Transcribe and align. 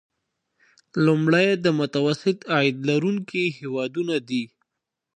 لومړی 1.05 1.47
د 1.63 1.65
متوسط 1.79 2.37
عاید 2.53 2.75
لرونکي 2.89 3.43
هیوادونه 3.57 4.15
دي. 4.29 4.43